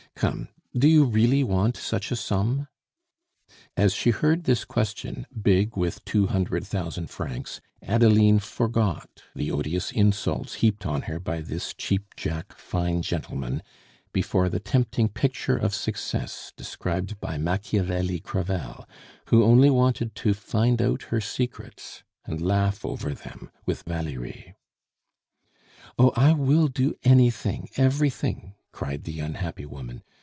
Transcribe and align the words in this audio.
Come, 0.13 0.49
do 0.77 0.87
you 0.87 1.05
really 1.05 1.43
want 1.43 1.75
such 1.75 2.11
a 2.11 2.15
sum?" 2.15 2.67
As 3.75 3.93
she 3.95 4.11
heard 4.11 4.43
this 4.43 4.65
question, 4.65 5.25
big 5.41 5.75
with 5.75 6.03
two 6.05 6.27
hundred 6.27 6.63
thousand 6.67 7.09
francs, 7.09 7.59
Adeline 7.81 8.37
forgot 8.37 9.23
the 9.35 9.49
odious 9.49 9.89
insults 9.91 10.55
heaped 10.55 10.85
on 10.85 11.03
her 11.03 11.17
by 11.19 11.39
this 11.41 11.73
cheap 11.73 12.13
jack 12.15 12.53
fine 12.55 13.01
gentleman, 13.01 13.63
before 14.13 14.47
the 14.47 14.59
tempting 14.59 15.09
picture 15.09 15.57
of 15.57 15.73
success 15.73 16.53
described 16.55 17.19
by 17.19 17.37
Machiavelli 17.39 18.19
Crevel, 18.19 18.87
who 19.29 19.43
only 19.43 19.71
wanted 19.71 20.13
to 20.17 20.35
find 20.35 20.83
out 20.83 21.03
her 21.03 21.21
secrets 21.21 22.03
and 22.25 22.39
laugh 22.41 22.85
over 22.85 23.15
them 23.15 23.49
with 23.65 23.81
Valerie. 23.83 24.53
"Oh! 25.97 26.11
I 26.15 26.33
will 26.33 26.67
do 26.67 26.93
anything, 27.03 27.69
everything," 27.75 28.53
cried 28.71 29.03
the 29.03 29.19
unhappy 29.19 29.65
woman. 29.65 30.01